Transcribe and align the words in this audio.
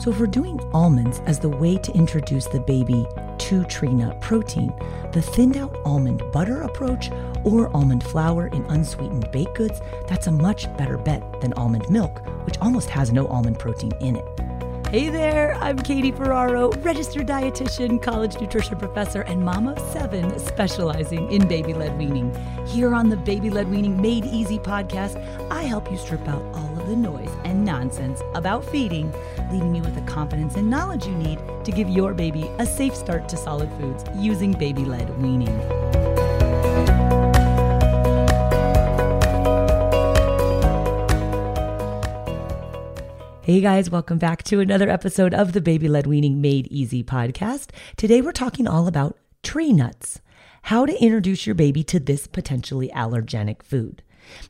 So, 0.00 0.10
if 0.10 0.18
we're 0.18 0.28
doing 0.28 0.58
almonds 0.72 1.20
as 1.26 1.38
the 1.38 1.50
way 1.50 1.76
to 1.76 1.92
introduce 1.92 2.46
the 2.46 2.58
baby 2.58 3.06
to 3.36 3.64
tree 3.64 3.92
nut 3.92 4.18
protein, 4.22 4.72
the 5.12 5.20
thinned 5.20 5.58
out 5.58 5.76
almond 5.84 6.22
butter 6.32 6.62
approach 6.62 7.10
or 7.44 7.68
almond 7.76 8.02
flour 8.02 8.46
in 8.46 8.64
unsweetened 8.70 9.30
baked 9.30 9.56
goods, 9.56 9.82
that's 10.08 10.26
a 10.26 10.32
much 10.32 10.74
better 10.78 10.96
bet 10.96 11.42
than 11.42 11.52
almond 11.52 11.90
milk, 11.90 12.22
which 12.46 12.58
almost 12.62 12.88
has 12.88 13.12
no 13.12 13.26
almond 13.26 13.58
protein 13.58 13.92
in 14.00 14.16
it. 14.16 14.24
Hey 14.88 15.10
there, 15.10 15.54
I'm 15.56 15.78
Katie 15.78 16.12
Ferraro, 16.12 16.70
registered 16.78 17.26
dietitian, 17.26 18.02
college 18.02 18.40
nutrition 18.40 18.78
professor, 18.78 19.20
and 19.20 19.44
mom 19.44 19.68
of 19.68 19.78
seven 19.92 20.38
specializing 20.38 21.30
in 21.30 21.46
baby 21.46 21.74
led 21.74 21.98
weaning. 21.98 22.34
Here 22.66 22.94
on 22.94 23.10
the 23.10 23.18
Baby 23.18 23.50
Led 23.50 23.70
Weaning 23.70 24.00
Made 24.00 24.24
Easy 24.24 24.58
podcast, 24.58 25.22
I 25.50 25.64
help 25.64 25.92
you 25.92 25.98
strip 25.98 26.26
out 26.26 26.42
all 26.54 26.69
the 26.90 26.96
noise 26.96 27.30
and 27.44 27.64
nonsense 27.64 28.20
about 28.34 28.64
feeding, 28.64 29.12
leaving 29.52 29.76
you 29.76 29.80
with 29.80 29.94
the 29.94 30.00
confidence 30.12 30.56
and 30.56 30.68
knowledge 30.68 31.06
you 31.06 31.14
need 31.14 31.38
to 31.64 31.70
give 31.70 31.88
your 31.88 32.12
baby 32.12 32.50
a 32.58 32.66
safe 32.66 32.96
start 32.96 33.28
to 33.28 33.36
solid 33.36 33.70
foods 33.78 34.02
using 34.16 34.50
baby 34.50 34.84
led 34.84 35.08
weaning. 35.22 35.56
Hey 43.42 43.60
guys, 43.60 43.88
welcome 43.88 44.18
back 44.18 44.42
to 44.44 44.58
another 44.58 44.90
episode 44.90 45.32
of 45.32 45.52
the 45.52 45.60
Baby 45.60 45.86
Led 45.86 46.08
Weaning 46.08 46.40
Made 46.40 46.66
Easy 46.72 47.04
podcast. 47.04 47.70
Today 47.96 48.20
we're 48.20 48.32
talking 48.32 48.66
all 48.66 48.88
about 48.88 49.16
tree 49.44 49.72
nuts, 49.72 50.20
how 50.62 50.86
to 50.86 51.00
introduce 51.00 51.46
your 51.46 51.54
baby 51.54 51.84
to 51.84 52.00
this 52.00 52.26
potentially 52.26 52.88
allergenic 52.88 53.62
food. 53.62 54.02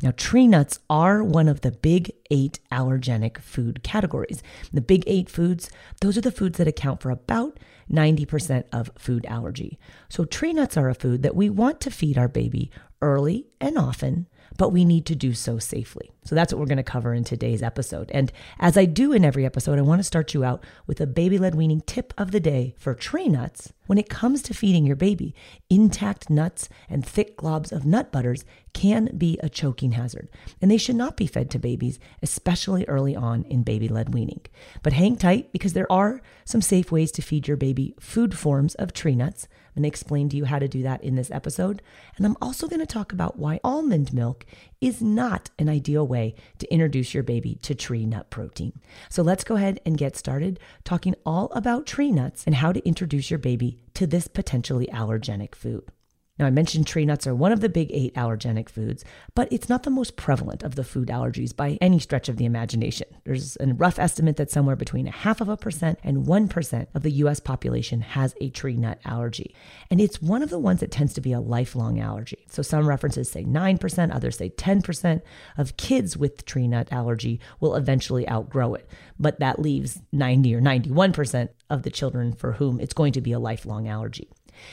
Now, 0.02 0.12
tree 0.16 0.46
nuts 0.46 0.78
are 0.88 1.22
one 1.22 1.48
of 1.48 1.60
the 1.60 1.70
big 1.70 2.12
eight 2.30 2.60
allergenic 2.72 3.38
food 3.38 3.82
categories. 3.82 4.42
The 4.72 4.80
big 4.80 5.04
eight 5.06 5.28
foods, 5.28 5.70
those 6.00 6.16
are 6.16 6.22
the 6.22 6.32
foods 6.32 6.58
that 6.58 6.68
account 6.68 7.00
for 7.00 7.10
about 7.10 7.58
90% 7.91 8.64
of 8.72 8.91
food 8.96 9.26
allergy. 9.26 9.78
So, 10.08 10.24
tree 10.24 10.52
nuts 10.52 10.76
are 10.76 10.88
a 10.88 10.94
food 10.94 11.22
that 11.22 11.36
we 11.36 11.50
want 11.50 11.80
to 11.82 11.91
feed 11.91 12.18
our 12.18 12.28
baby 12.28 12.70
early 13.03 13.47
and 13.60 13.78
often 13.78 14.26
but 14.60 14.75
we 14.75 14.84
need 14.84 15.06
to 15.06 15.15
do 15.15 15.32
so 15.32 15.59
safely. 15.59 16.12
So 16.26 16.34
that's 16.34 16.53
what 16.53 16.60
we're 16.60 16.66
going 16.66 16.76
to 16.76 16.82
cover 16.82 17.15
in 17.15 17.25
today's 17.25 17.62
episode. 17.62 18.10
And 18.12 18.31
as 18.59 18.76
I 18.76 18.84
do 18.84 19.10
in 19.10 19.25
every 19.25 19.47
episode, 19.47 19.78
I 19.78 19.82
want 19.82 20.00
to 20.00 20.04
start 20.04 20.34
you 20.34 20.44
out 20.44 20.62
with 20.87 21.00
a 21.00 21.06
baby 21.06 21.38
led 21.38 21.54
weaning 21.54 21.81
tip 21.81 22.12
of 22.19 22.31
the 22.31 22.41
day 22.41 22.75
for 22.76 22.93
tree 22.94 23.26
nuts. 23.26 23.72
When 23.87 23.97
it 23.97 24.10
comes 24.10 24.43
to 24.43 24.53
feeding 24.53 24.84
your 24.84 24.97
baby, 24.97 25.34
intact 25.70 26.28
nuts 26.28 26.69
and 26.91 27.06
thick 27.06 27.38
globs 27.38 27.72
of 27.72 27.87
nut 27.87 28.12
butters 28.12 28.44
can 28.75 29.16
be 29.16 29.38
a 29.43 29.49
choking 29.49 29.93
hazard, 29.93 30.28
and 30.60 30.70
they 30.70 30.76
should 30.76 30.94
not 30.94 31.16
be 31.16 31.26
fed 31.26 31.50
to 31.53 31.59
babies, 31.59 31.99
especially 32.22 32.84
early 32.84 33.16
on 33.16 33.44
in 33.44 33.62
baby 33.62 33.88
led 33.88 34.12
weaning. 34.12 34.43
But 34.82 34.93
hang 34.93 35.16
tight 35.16 35.53
because 35.53 35.72
there 35.72 35.91
are 35.91 36.20
some 36.44 36.60
safe 36.60 36.93
ways 36.93 37.10
to 37.12 37.22
feed 37.22 37.49
your 37.49 37.56
baby 37.56 37.94
food 37.99 38.37
forms 38.37 38.75
of 38.75 38.93
tree 38.93 39.16
nuts. 39.16 39.49
To 39.76 39.86
explain 39.86 40.28
to 40.28 40.36
you 40.36 40.44
how 40.44 40.58
to 40.58 40.69
do 40.69 40.82
that 40.82 41.03
in 41.03 41.14
this 41.14 41.31
episode. 41.31 41.81
And 42.16 42.26
I'm 42.26 42.36
also 42.42 42.69
going 42.69 42.81
to 42.81 42.86
talk 42.86 43.12
about 43.12 43.38
why 43.38 43.60
almond 43.64 44.12
milk 44.12 44.44
is 44.81 45.00
not 45.00 45.50
an 45.58 45.69
ideal 45.69 46.06
way 46.06 46.34
to 46.58 46.72
introduce 46.72 47.14
your 47.14 47.22
baby 47.22 47.56
to 47.62 47.75
tree 47.75 48.04
nut 48.04 48.28
protein. 48.31 48.78
So 49.08 49.22
let's 49.22 49.42
go 49.44 49.56
ahead 49.56 49.81
and 49.86 49.97
get 49.97 50.16
started 50.16 50.60
talking 50.84 51.14
all 51.25 51.47
about 51.53 51.86
tree 51.86 52.12
nuts 52.12 52.44
and 52.44 52.56
how 52.56 52.72
to 52.72 52.86
introduce 52.86 53.31
your 53.31 53.38
baby 53.38 53.78
to 53.94 54.06
this 54.06 54.28
potentially 54.28 54.86
allergenic 54.92 55.54
food. 55.54 55.91
Now, 56.40 56.46
I 56.46 56.50
mentioned 56.50 56.86
tree 56.86 57.04
nuts 57.04 57.26
are 57.26 57.34
one 57.34 57.52
of 57.52 57.60
the 57.60 57.68
big 57.68 57.90
eight 57.92 58.14
allergenic 58.14 58.70
foods, 58.70 59.04
but 59.34 59.52
it's 59.52 59.68
not 59.68 59.82
the 59.82 59.90
most 59.90 60.16
prevalent 60.16 60.62
of 60.62 60.74
the 60.74 60.82
food 60.82 61.08
allergies 61.08 61.54
by 61.54 61.76
any 61.82 61.98
stretch 61.98 62.30
of 62.30 62.38
the 62.38 62.46
imagination. 62.46 63.08
There's 63.24 63.58
a 63.60 63.66
rough 63.74 63.98
estimate 63.98 64.38
that 64.38 64.50
somewhere 64.50 64.74
between 64.74 65.06
a 65.06 65.10
half 65.10 65.42
of 65.42 65.50
a 65.50 65.58
percent 65.58 65.98
and 66.02 66.24
1% 66.24 66.86
of 66.94 67.02
the 67.02 67.10
US 67.10 67.40
population 67.40 68.00
has 68.00 68.34
a 68.40 68.48
tree 68.48 68.78
nut 68.78 69.00
allergy. 69.04 69.54
And 69.90 70.00
it's 70.00 70.22
one 70.22 70.42
of 70.42 70.48
the 70.48 70.58
ones 70.58 70.80
that 70.80 70.90
tends 70.90 71.12
to 71.12 71.20
be 71.20 71.34
a 71.34 71.40
lifelong 71.40 72.00
allergy. 72.00 72.46
So 72.48 72.62
some 72.62 72.88
references 72.88 73.30
say 73.30 73.44
9%, 73.44 74.14
others 74.14 74.38
say 74.38 74.48
10% 74.48 75.20
of 75.58 75.76
kids 75.76 76.16
with 76.16 76.46
tree 76.46 76.68
nut 76.68 76.88
allergy 76.90 77.38
will 77.60 77.74
eventually 77.74 78.26
outgrow 78.30 78.72
it. 78.72 78.88
But 79.18 79.40
that 79.40 79.58
leaves 79.58 80.00
90 80.12 80.54
or 80.54 80.62
91% 80.62 81.50
of 81.68 81.82
the 81.82 81.90
children 81.90 82.32
for 82.32 82.52
whom 82.52 82.80
it's 82.80 82.94
going 82.94 83.12
to 83.12 83.20
be 83.20 83.32
a 83.32 83.38
lifelong 83.38 83.88
allergy. 83.88 84.30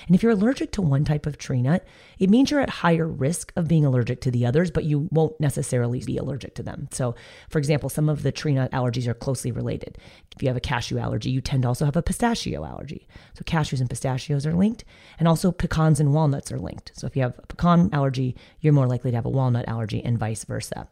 And 0.07 0.15
if 0.15 0.23
you're 0.23 0.31
allergic 0.31 0.71
to 0.73 0.81
one 0.81 1.05
type 1.05 1.25
of 1.25 1.37
tree 1.37 1.61
nut, 1.61 1.85
it 2.19 2.29
means 2.29 2.51
you're 2.51 2.59
at 2.59 2.69
higher 2.69 3.07
risk 3.07 3.51
of 3.55 3.67
being 3.67 3.85
allergic 3.85 4.21
to 4.21 4.31
the 4.31 4.45
others, 4.45 4.71
but 4.71 4.83
you 4.83 5.07
won't 5.11 5.39
necessarily 5.39 6.01
be 6.03 6.17
allergic 6.17 6.55
to 6.55 6.63
them. 6.63 6.87
So, 6.91 7.15
for 7.49 7.59
example, 7.59 7.89
some 7.89 8.09
of 8.09 8.23
the 8.23 8.31
tree 8.31 8.53
nut 8.53 8.71
allergies 8.71 9.07
are 9.07 9.13
closely 9.13 9.51
related. 9.51 9.97
If 10.35 10.41
you 10.41 10.49
have 10.49 10.57
a 10.57 10.61
cashew 10.61 10.97
allergy, 10.97 11.29
you 11.29 11.41
tend 11.41 11.63
to 11.63 11.67
also 11.67 11.85
have 11.85 11.95
a 11.95 12.01
pistachio 12.01 12.65
allergy. 12.65 13.07
So, 13.35 13.43
cashews 13.43 13.79
and 13.79 13.89
pistachios 13.89 14.45
are 14.45 14.53
linked, 14.53 14.83
and 15.19 15.27
also 15.27 15.51
pecans 15.51 15.99
and 15.99 16.13
walnuts 16.13 16.51
are 16.51 16.59
linked. 16.59 16.91
So, 16.95 17.07
if 17.07 17.15
you 17.15 17.23
have 17.23 17.37
a 17.37 17.47
pecan 17.47 17.89
allergy, 17.93 18.35
you're 18.61 18.73
more 18.73 18.87
likely 18.87 19.11
to 19.11 19.17
have 19.17 19.25
a 19.25 19.29
walnut 19.29 19.67
allergy, 19.67 20.03
and 20.03 20.17
vice 20.17 20.43
versa. 20.43 20.87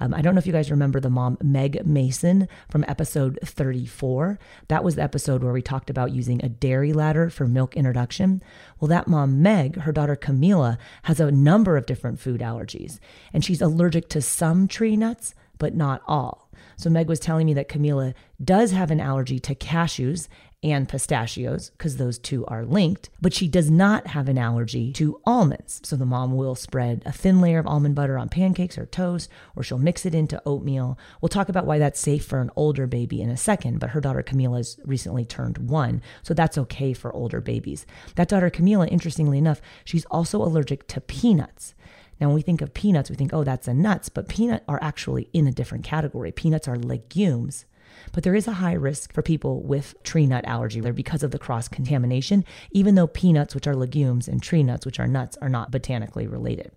Um, 0.00 0.14
I 0.14 0.22
don't 0.22 0.34
know 0.34 0.38
if 0.38 0.46
you 0.46 0.52
guys 0.52 0.70
remember 0.70 1.00
the 1.00 1.10
mom, 1.10 1.38
Meg 1.42 1.84
Mason, 1.86 2.48
from 2.70 2.84
episode 2.86 3.38
34. 3.42 4.38
That 4.68 4.84
was 4.84 4.94
the 4.94 5.02
episode 5.02 5.42
where 5.42 5.52
we 5.52 5.62
talked 5.62 5.90
about 5.90 6.12
using 6.12 6.44
a 6.44 6.48
dairy 6.48 6.92
ladder 6.92 7.30
for 7.30 7.46
milk 7.48 7.76
introduction. 7.76 8.42
Well, 8.78 8.88
that 8.88 9.08
mom, 9.08 9.42
Meg, 9.42 9.80
her 9.80 9.92
daughter 9.92 10.16
Camila, 10.16 10.67
has 11.02 11.20
a 11.20 11.30
number 11.30 11.76
of 11.76 11.86
different 11.86 12.18
food 12.18 12.40
allergies, 12.40 12.98
and 13.32 13.44
she's 13.44 13.62
allergic 13.62 14.08
to 14.10 14.20
some 14.20 14.66
tree 14.68 14.96
nuts, 14.96 15.34
but 15.58 15.74
not 15.74 16.02
all. 16.06 16.50
So 16.76 16.90
Meg 16.90 17.08
was 17.08 17.20
telling 17.20 17.46
me 17.46 17.54
that 17.54 17.68
Camila 17.68 18.14
does 18.42 18.72
have 18.72 18.90
an 18.90 19.00
allergy 19.00 19.38
to 19.40 19.54
cashews 19.54 20.28
and 20.62 20.88
pistachios 20.88 21.70
because 21.70 21.96
those 21.96 22.18
two 22.18 22.44
are 22.46 22.64
linked, 22.64 23.10
but 23.20 23.32
she 23.32 23.46
does 23.46 23.70
not 23.70 24.08
have 24.08 24.28
an 24.28 24.38
allergy 24.38 24.92
to 24.92 25.20
almonds. 25.24 25.80
So 25.84 25.94
the 25.94 26.04
mom 26.04 26.36
will 26.36 26.56
spread 26.56 27.02
a 27.06 27.12
thin 27.12 27.40
layer 27.40 27.60
of 27.60 27.66
almond 27.66 27.94
butter 27.94 28.18
on 28.18 28.28
pancakes 28.28 28.76
or 28.76 28.86
toast, 28.86 29.30
or 29.54 29.62
she'll 29.62 29.78
mix 29.78 30.04
it 30.04 30.14
into 30.14 30.42
oatmeal. 30.44 30.98
We'll 31.20 31.28
talk 31.28 31.48
about 31.48 31.66
why 31.66 31.78
that's 31.78 32.00
safe 32.00 32.24
for 32.24 32.40
an 32.40 32.50
older 32.56 32.86
baby 32.86 33.20
in 33.20 33.30
a 33.30 33.36
second, 33.36 33.78
but 33.78 33.90
her 33.90 34.00
daughter 34.00 34.22
Camila's 34.22 34.80
recently 34.84 35.24
turned 35.24 35.58
one, 35.58 36.02
so 36.22 36.34
that's 36.34 36.58
okay 36.58 36.92
for 36.92 37.12
older 37.12 37.40
babies. 37.40 37.86
That 38.16 38.28
daughter 38.28 38.50
Camila, 38.50 38.88
interestingly 38.90 39.38
enough, 39.38 39.60
she's 39.84 40.06
also 40.06 40.42
allergic 40.42 40.88
to 40.88 41.00
peanuts. 41.00 41.74
Now, 42.20 42.28
when 42.28 42.34
we 42.34 42.42
think 42.42 42.60
of 42.60 42.74
peanuts, 42.74 43.10
we 43.10 43.16
think, 43.16 43.32
oh, 43.32 43.44
that's 43.44 43.68
a 43.68 43.74
nuts, 43.74 44.08
but 44.08 44.28
peanut 44.28 44.64
are 44.66 44.82
actually 44.82 45.28
in 45.32 45.46
a 45.46 45.52
different 45.52 45.84
category. 45.84 46.32
Peanuts 46.32 46.66
are 46.66 46.76
legumes. 46.76 47.64
But 48.12 48.24
there 48.24 48.34
is 48.34 48.48
a 48.48 48.52
high 48.52 48.72
risk 48.72 49.12
for 49.12 49.22
people 49.22 49.62
with 49.62 49.94
tree 50.02 50.26
nut 50.26 50.44
allergy 50.46 50.80
there 50.80 50.92
because 50.92 51.22
of 51.22 51.30
the 51.30 51.38
cross 51.38 51.68
contamination, 51.68 52.44
even 52.70 52.94
though 52.94 53.06
peanuts, 53.06 53.54
which 53.54 53.66
are 53.66 53.76
legumes, 53.76 54.28
and 54.28 54.42
tree 54.42 54.62
nuts, 54.62 54.86
which 54.86 55.00
are 55.00 55.06
nuts, 55.06 55.36
are 55.40 55.48
not 55.48 55.70
botanically 55.70 56.26
related. 56.26 56.72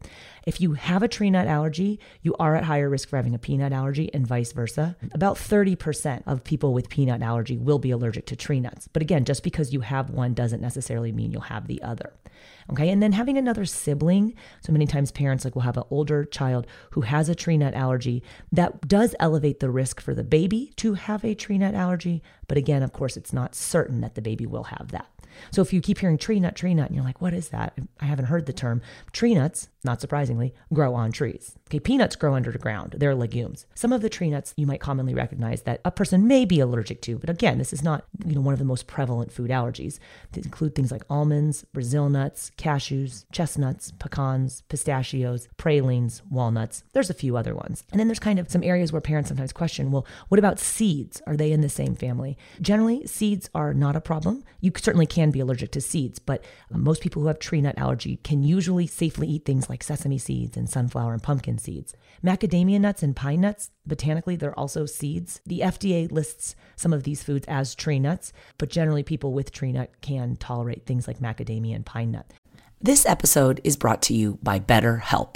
If 0.46 0.60
you 0.60 0.74
have 0.74 1.04
a 1.04 1.08
tree 1.08 1.30
nut 1.30 1.48
allergy, 1.48 2.00
you 2.22 2.36
are 2.40 2.56
at 2.56 2.64
higher 2.64 2.90
risk 2.90 3.10
for 3.10 3.18
having 3.18 3.36
a 3.36 3.40
peanut 3.40 3.72
allergy 3.72 4.12
and 4.14 4.26
vice 4.26 4.52
versa. 4.52 4.96
About 5.14 5.38
30% 5.38 6.24
of 6.26 6.44
people 6.44 6.74
with 6.74 6.90
peanut 6.90 7.22
allergy 7.22 7.58
will 7.58 7.80
be 7.80 7.92
allergic 7.92 8.26
to 8.28 8.36
tree 8.36 8.60
nuts. 8.60 8.88
But 8.88 9.02
again, 9.02 9.26
just 9.26 9.44
because 9.44 9.74
you 9.74 9.82
have 9.82 10.10
one 10.10 10.34
doesn't 10.34 10.62
necessarily 10.62 11.12
mean 11.12 11.32
you'll 11.32 11.42
have 11.42 11.68
the 11.68 11.82
other. 11.84 12.14
Okay. 12.72 12.90
And 12.90 13.04
then 13.04 13.12
having 13.12 13.38
another 13.38 13.66
sibling. 13.66 14.34
So 14.62 14.72
many 14.72 14.88
times 14.88 15.12
parents 15.12 15.46
like 15.46 15.56
will 15.56 15.62
have 15.64 15.78
an 15.78 15.84
older 15.90 16.24
child 16.26 16.66
who 16.92 17.02
has 17.02 17.30
a 17.30 17.36
tree 17.36 17.58
nut 17.58 17.74
allergy 17.74 18.24
that 18.52 18.88
does 18.88 19.16
elevate 19.20 19.60
the 19.60 19.70
risk 19.70 20.02
for 20.02 20.14
the 20.14 20.24
baby 20.24 20.72
to 20.78 20.94
have 20.94 21.24
a 21.24 21.36
tree 21.36 21.58
nut 21.58 21.76
allergy, 21.76 22.24
but 22.48 22.58
again, 22.58 22.84
of 22.84 22.94
course, 22.94 23.18
it's 23.18 23.34
not 23.34 23.56
certain 23.56 24.02
that 24.02 24.16
the 24.16 24.22
baby 24.22 24.46
will 24.46 24.66
have 24.66 24.90
that. 24.92 25.08
So 25.52 25.62
if 25.62 25.74
you 25.74 25.82
keep 25.82 26.00
hearing 26.00 26.18
tree 26.18 26.40
nut, 26.40 26.56
tree 26.56 26.74
nut, 26.74 26.88
and 26.88 26.96
you're 26.96 27.06
like, 27.06 27.22
what 27.22 27.34
is 27.34 27.50
that? 27.50 27.78
I 28.00 28.06
haven't 28.06 28.26
heard 28.26 28.46
the 28.46 28.54
term. 28.54 28.82
Tree 29.12 29.36
nuts, 29.36 29.70
not 29.84 30.02
surprisingly, 30.02 30.54
grow 30.74 30.94
on 30.94 31.12
trees. 31.12 31.58
Okay, 31.72 31.80
peanuts 31.80 32.18
grow 32.18 32.34
underground. 32.34 32.96
They're 32.98 33.16
legumes. 33.16 33.66
Some 33.76 33.94
of 33.94 34.02
the 34.02 34.10
tree 34.10 34.30
nuts 34.30 34.54
you 34.58 34.68
might 34.68 34.82
commonly 34.82 35.14
recognize 35.14 35.62
that 35.62 35.80
a 35.86 35.90
person 35.90 36.28
may 36.28 36.44
be 36.44 36.60
allergic 36.60 37.02
to, 37.04 37.18
but 37.18 37.30
again, 37.30 37.60
this 37.60 37.72
is 37.72 37.82
not, 37.82 38.04
you 38.26 38.36
know, 38.36 38.42
one 38.42 38.52
of 38.52 38.60
the 38.60 38.66
most 38.66 38.88
prevalent 38.88 39.32
food 39.32 39.50
allergies. 39.50 39.98
These 40.34 40.44
include 40.44 40.76
things 40.76 40.92
like 40.92 41.04
almonds, 41.10 41.64
Brazil 41.72 42.10
nuts, 42.10 42.52
cashews, 42.58 43.24
chestnuts, 43.32 43.92
pecans, 43.92 44.64
pistachios, 44.68 45.48
pralines, 45.56 46.22
walnuts. 46.30 46.84
There's 46.92 47.10
a 47.10 47.14
few 47.14 47.38
other 47.38 47.56
ones. 47.56 47.86
And 47.90 48.02
then 48.02 48.10
there's 48.10 48.20
kind 48.20 48.38
of 48.38 48.52
some 48.52 48.66
areas 48.66 48.92
where 48.92 49.00
parents 49.00 49.30
sometimes 49.30 49.54
question, 49.54 49.92
well, 49.92 50.06
what 50.28 50.40
about 50.40 50.60
seeds? 50.60 51.22
Are 51.26 51.38
they 51.38 51.54
in 51.54 51.62
the 51.62 51.70
same 51.70 51.96
family? 51.96 52.38
Generally, 52.60 53.08
seeds 53.08 53.50
are 53.56 53.74
not 53.74 53.96
a 53.96 54.02
problem. 54.02 54.44
You 54.60 54.74
certainly 54.76 55.06
can 55.06 55.32
be 55.32 55.40
allergic 55.40 55.72
to 55.72 55.80
seeds, 55.80 56.20
but 56.20 56.44
uh, 56.70 56.80
most 56.80 57.02
people 57.02 57.22
who 57.22 57.30
have 57.30 57.40
tree 57.40 57.62
nut 57.62 57.78
allergy 57.78 58.18
can 58.26 58.44
usually 58.44 58.88
safely 58.88 59.30
eat 59.30 59.46
things 59.46 59.70
like 59.70 59.84
sesame 59.84 60.18
seeds 60.18 60.58
and 60.58 60.70
sunflower 60.70 61.14
and 61.14 61.24
pumpkin 61.24 61.60
seeds. 61.62 61.94
Macadamia 62.24 62.80
nuts 62.80 63.04
and 63.04 63.16
pine 63.16 63.42
nuts, 63.42 63.72
botanically, 63.86 64.36
they're 64.36 64.58
also 64.58 64.86
seeds. 64.86 65.42
The 65.46 65.62
FDA 65.62 66.12
lists 66.12 66.56
some 66.76 66.94
of 66.94 67.04
these 67.04 67.24
foods 67.24 67.46
as 67.48 67.76
tree 67.76 68.00
nuts, 68.00 68.34
but 68.58 68.70
generally, 68.70 69.04
people 69.04 69.34
with 69.34 69.52
tree 69.52 69.72
nut 69.72 69.92
can 70.02 70.36
tolerate 70.36 70.86
things 70.86 71.08
like 71.08 71.20
macadamia 71.20 71.76
and 71.76 71.86
pine 71.86 72.12
nut. 72.12 72.32
This 72.82 73.06
episode 73.06 73.62
is 73.64 73.78
brought 73.78 74.02
to 74.04 74.14
you 74.14 74.40
by 74.42 74.60
BetterHelp. 74.60 75.36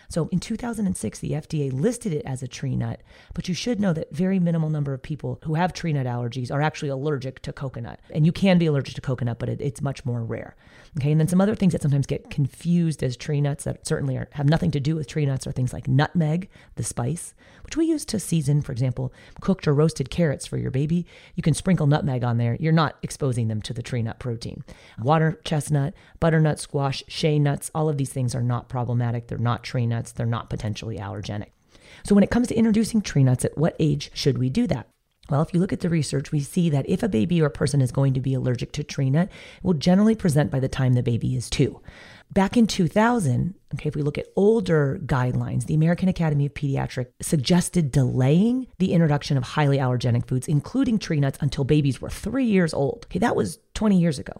So 0.11 0.27
in 0.29 0.39
2006, 0.39 1.19
the 1.19 1.31
FDA 1.31 1.71
listed 1.71 2.11
it 2.11 2.25
as 2.25 2.43
a 2.43 2.47
tree 2.47 2.75
nut, 2.75 2.99
but 3.33 3.47
you 3.47 3.53
should 3.53 3.79
know 3.79 3.93
that 3.93 4.11
very 4.11 4.39
minimal 4.39 4.69
number 4.69 4.93
of 4.93 5.01
people 5.01 5.39
who 5.45 5.53
have 5.53 5.71
tree 5.71 5.93
nut 5.93 6.05
allergies 6.05 6.51
are 6.51 6.61
actually 6.61 6.89
allergic 6.89 7.41
to 7.43 7.53
coconut. 7.53 8.01
And 8.09 8.25
you 8.25 8.33
can 8.33 8.57
be 8.57 8.65
allergic 8.65 8.95
to 8.95 9.01
coconut, 9.01 9.39
but 9.39 9.47
it, 9.47 9.61
it's 9.61 9.81
much 9.81 10.03
more 10.05 10.21
rare. 10.21 10.57
Okay, 10.97 11.11
and 11.11 11.21
then 11.21 11.29
some 11.29 11.39
other 11.39 11.55
things 11.55 11.71
that 11.71 11.81
sometimes 11.81 12.05
get 12.05 12.29
confused 12.29 13.01
as 13.01 13.15
tree 13.15 13.39
nuts 13.39 13.63
that 13.63 13.87
certainly 13.87 14.17
are, 14.17 14.27
have 14.33 14.49
nothing 14.49 14.71
to 14.71 14.79
do 14.81 14.95
with 14.95 15.07
tree 15.07 15.25
nuts 15.25 15.47
are 15.47 15.53
things 15.53 15.71
like 15.71 15.87
nutmeg, 15.87 16.49
the 16.75 16.83
spice, 16.83 17.33
which 17.63 17.77
we 17.77 17.85
use 17.85 18.03
to 18.03 18.19
season, 18.19 18.61
for 18.61 18.73
example, 18.73 19.13
cooked 19.39 19.65
or 19.65 19.73
roasted 19.73 20.09
carrots 20.09 20.45
for 20.45 20.57
your 20.57 20.71
baby. 20.71 21.05
You 21.35 21.43
can 21.43 21.53
sprinkle 21.53 21.87
nutmeg 21.87 22.25
on 22.25 22.37
there. 22.37 22.57
You're 22.59 22.73
not 22.73 22.97
exposing 23.01 23.47
them 23.47 23.61
to 23.61 23.73
the 23.73 23.81
tree 23.81 24.01
nut 24.01 24.19
protein. 24.19 24.65
Water 25.01 25.39
chestnut, 25.45 25.93
butternut 26.19 26.59
squash, 26.59 27.05
shea 27.07 27.39
nuts, 27.39 27.71
all 27.73 27.87
of 27.87 27.97
these 27.97 28.11
things 28.11 28.35
are 28.35 28.43
not 28.43 28.67
problematic. 28.67 29.27
They're 29.27 29.37
not 29.37 29.63
tree 29.63 29.85
nuts. 29.87 30.00
They're 30.09 30.25
not 30.25 30.49
potentially 30.49 30.97
allergenic. 30.97 31.51
So 32.03 32.15
when 32.15 32.23
it 32.23 32.31
comes 32.31 32.47
to 32.47 32.55
introducing 32.55 33.01
tree 33.01 33.23
nuts, 33.23 33.45
at 33.45 33.57
what 33.57 33.75
age 33.79 34.09
should 34.13 34.37
we 34.37 34.49
do 34.49 34.65
that? 34.67 34.87
Well, 35.29 35.41
if 35.41 35.53
you 35.53 35.59
look 35.59 35.71
at 35.71 35.79
the 35.79 35.89
research, 35.89 36.31
we 36.31 36.41
see 36.41 36.69
that 36.71 36.89
if 36.89 37.03
a 37.03 37.07
baby 37.07 37.41
or 37.41 37.49
person 37.49 37.81
is 37.81 37.91
going 37.91 38.13
to 38.15 38.19
be 38.19 38.33
allergic 38.33 38.73
to 38.73 38.83
tree 38.83 39.09
nut, 39.09 39.29
it 39.29 39.63
will 39.63 39.73
generally 39.73 40.15
present 40.15 40.51
by 40.51 40.59
the 40.59 40.67
time 40.67 40.93
the 40.93 41.03
baby 41.03 41.35
is 41.35 41.49
two. 41.49 41.79
Back 42.33 42.57
in 42.57 42.65
2000, 42.67 43.55
okay, 43.73 43.87
if 43.87 43.95
we 43.95 44.01
look 44.01 44.17
at 44.17 44.27
older 44.35 44.99
guidelines, 45.05 45.67
the 45.67 45.73
American 45.73 46.09
Academy 46.09 46.47
of 46.47 46.53
Pediatrics 46.53 47.11
suggested 47.21 47.91
delaying 47.91 48.67
the 48.79 48.93
introduction 48.93 49.37
of 49.37 49.43
highly 49.43 49.77
allergenic 49.77 50.27
foods, 50.27 50.47
including 50.47 50.97
tree 50.97 51.19
nuts, 51.19 51.37
until 51.41 51.63
babies 51.63 52.01
were 52.01 52.09
three 52.09 52.45
years 52.45 52.73
old. 52.73 53.05
Okay, 53.07 53.19
that 53.19 53.35
was 53.35 53.59
20 53.73 53.99
years 53.99 54.17
ago. 54.17 54.33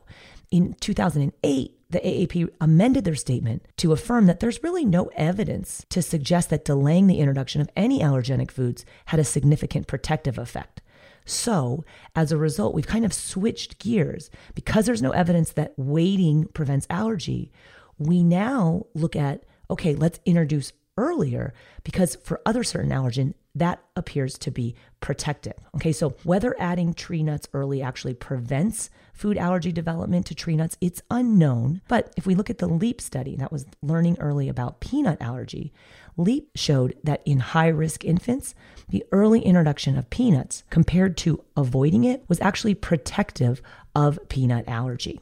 In 0.52 0.76
2008, 0.82 1.78
the 1.90 2.00
AAP 2.00 2.50
amended 2.60 3.06
their 3.06 3.16
statement 3.16 3.66
to 3.78 3.94
affirm 3.94 4.26
that 4.26 4.42
there's 4.42 4.64
really 4.64 4.84
no 4.84 5.10
evidence 5.16 5.86
to 5.90 6.02
suggest 6.02 6.50
that 6.50 6.66
delaying 6.66 7.08
the 7.08 7.20
introduction 7.20 7.62
of 7.62 7.70
any 7.76 8.00
allergenic 8.02 8.52
foods 8.52 8.86
had 9.06 9.20
a 9.20 9.24
significant 9.24 9.88
protective 9.88 10.38
effect. 10.38 10.82
So, 11.24 11.86
as 12.16 12.32
a 12.32 12.38
result, 12.38 12.74
we've 12.74 12.88
kind 12.88 13.06
of 13.06 13.14
switched 13.14 13.80
gears. 13.80 14.30
Because 14.54 14.86
there's 14.86 15.02
no 15.02 15.12
evidence 15.12 15.54
that 15.54 15.74
waiting 15.78 16.46
prevents 16.48 16.88
allergy, 16.90 17.52
we 17.98 18.22
now 18.22 18.88
look 18.94 19.16
at 19.16 19.44
okay, 19.70 19.96
let's 19.96 20.20
introduce 20.26 20.74
earlier 20.98 21.54
because 21.86 22.18
for 22.24 22.42
other 22.46 22.62
certain 22.62 22.92
allergen, 22.92 23.34
that 23.56 23.84
appears 23.96 24.38
to 24.40 24.52
be 24.52 24.76
protective. 25.00 25.54
Okay, 25.76 25.92
so 25.92 26.12
whether 26.24 26.56
adding 26.60 26.94
tree 26.94 27.24
nuts 27.24 27.48
early 27.54 27.82
actually 27.82 28.14
prevents 28.14 28.90
food 29.14 29.38
allergy 29.38 29.72
development 29.72 30.26
to 30.28 30.36
tree 30.36 30.56
nuts, 30.56 30.78
it's 30.80 31.02
unknown. 31.12 31.82
But 31.88 32.14
if 32.18 32.26
we 32.26 32.36
look 32.36 32.50
at 32.50 32.60
the 32.60 32.68
LEAP 32.68 33.02
study, 33.02 33.36
that 33.38 33.52
was 33.52 33.66
learning 33.82 34.18
early 34.20 34.48
about 34.48 34.80
peanut 34.80 35.22
allergy, 35.22 35.74
LEAP 36.18 36.50
showed 36.56 36.96
that 37.04 37.22
in 37.26 37.40
high 37.40 37.68
risk 37.68 38.06
infants, 38.06 38.56
the 38.90 39.04
early 39.12 39.42
introduction 39.42 39.98
of 39.98 40.10
peanuts 40.10 40.64
compared 40.70 41.18
to 41.18 41.44
avoiding 41.58 42.04
it 42.04 42.24
was 42.28 42.42
actually 42.42 42.76
protective 42.76 43.62
of 43.96 44.20
peanut 44.30 44.68
allergy. 44.68 45.20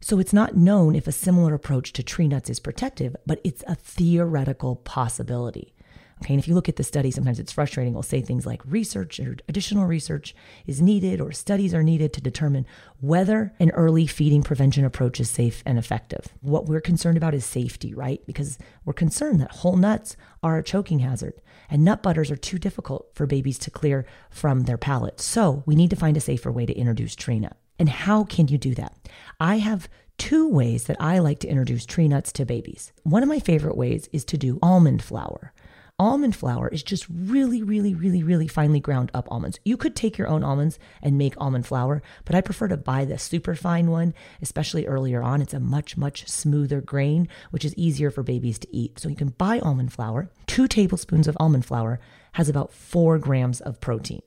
So 0.00 0.18
it's 0.18 0.32
not 0.32 0.56
known 0.56 0.94
if 0.94 1.06
a 1.06 1.12
similar 1.12 1.54
approach 1.54 1.92
to 1.92 2.02
tree 2.02 2.26
nuts 2.26 2.48
is 2.48 2.58
protective, 2.58 3.14
but 3.26 3.40
it's 3.44 3.62
a 3.66 3.74
theoretical 3.74 4.76
possibility. 4.76 5.74
Okay, 6.22 6.34
and 6.34 6.42
if 6.42 6.46
you 6.46 6.54
look 6.54 6.68
at 6.68 6.76
the 6.76 6.84
study, 6.84 7.10
sometimes 7.10 7.38
it's 7.38 7.52
frustrating. 7.52 7.94
We'll 7.94 8.02
say 8.02 8.20
things 8.20 8.44
like 8.44 8.60
research 8.66 9.18
or 9.20 9.36
additional 9.48 9.86
research 9.86 10.34
is 10.66 10.82
needed 10.82 11.20
or 11.20 11.32
studies 11.32 11.72
are 11.72 11.82
needed 11.82 12.12
to 12.12 12.20
determine 12.20 12.66
whether 13.00 13.54
an 13.58 13.70
early 13.70 14.06
feeding 14.06 14.42
prevention 14.42 14.84
approach 14.84 15.18
is 15.18 15.30
safe 15.30 15.62
and 15.64 15.78
effective. 15.78 16.28
What 16.42 16.66
we're 16.66 16.82
concerned 16.82 17.16
about 17.16 17.34
is 17.34 17.46
safety, 17.46 17.94
right? 17.94 18.20
Because 18.26 18.58
we're 18.84 18.92
concerned 18.92 19.40
that 19.40 19.50
whole 19.50 19.76
nuts 19.76 20.16
are 20.42 20.58
a 20.58 20.62
choking 20.62 20.98
hazard 20.98 21.40
and 21.70 21.84
nut 21.84 22.02
butters 22.02 22.30
are 22.30 22.36
too 22.36 22.58
difficult 22.58 23.08
for 23.14 23.26
babies 23.26 23.58
to 23.60 23.70
clear 23.70 24.04
from 24.28 24.62
their 24.62 24.78
palate. 24.78 25.20
So 25.20 25.62
we 25.64 25.74
need 25.74 25.90
to 25.90 25.96
find 25.96 26.16
a 26.16 26.20
safer 26.20 26.52
way 26.52 26.66
to 26.66 26.74
introduce 26.74 27.14
tree 27.14 27.38
nut. 27.38 27.56
And 27.78 27.88
how 27.88 28.24
can 28.24 28.48
you 28.48 28.58
do 28.58 28.74
that? 28.74 28.94
I 29.38 29.58
have 29.58 29.88
two 30.18 30.46
ways 30.46 30.84
that 30.84 31.00
I 31.00 31.18
like 31.18 31.38
to 31.40 31.48
introduce 31.48 31.86
tree 31.86 32.08
nuts 32.08 32.30
to 32.32 32.44
babies. 32.44 32.92
One 33.04 33.22
of 33.22 33.28
my 33.28 33.38
favorite 33.38 33.76
ways 33.76 34.06
is 34.12 34.24
to 34.26 34.36
do 34.36 34.58
almond 34.60 35.02
flour. 35.02 35.54
Almond 36.00 36.34
flour 36.34 36.68
is 36.68 36.82
just 36.82 37.06
really, 37.10 37.62
really, 37.62 37.92
really, 37.92 38.22
really 38.22 38.48
finely 38.48 38.80
ground 38.80 39.10
up 39.12 39.28
almonds. 39.30 39.60
You 39.66 39.76
could 39.76 39.94
take 39.94 40.16
your 40.16 40.28
own 40.28 40.42
almonds 40.42 40.78
and 41.02 41.18
make 41.18 41.34
almond 41.36 41.66
flour, 41.66 42.02
but 42.24 42.34
I 42.34 42.40
prefer 42.40 42.68
to 42.68 42.78
buy 42.78 43.04
the 43.04 43.18
super 43.18 43.54
fine 43.54 43.90
one, 43.90 44.14
especially 44.40 44.86
earlier 44.86 45.22
on. 45.22 45.42
It's 45.42 45.52
a 45.52 45.60
much, 45.60 45.98
much 45.98 46.26
smoother 46.26 46.80
grain, 46.80 47.28
which 47.50 47.66
is 47.66 47.74
easier 47.76 48.10
for 48.10 48.22
babies 48.22 48.58
to 48.60 48.74
eat. 48.74 48.98
So 48.98 49.10
you 49.10 49.14
can 49.14 49.34
buy 49.36 49.58
almond 49.58 49.92
flour. 49.92 50.30
Two 50.46 50.66
tablespoons 50.66 51.28
of 51.28 51.36
almond 51.38 51.66
flour 51.66 52.00
has 52.32 52.48
about 52.48 52.72
four 52.72 53.18
grams 53.18 53.60
of 53.60 53.78
protein. 53.82 54.22